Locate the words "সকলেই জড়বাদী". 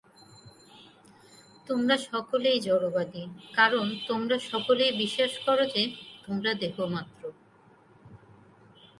2.11-3.23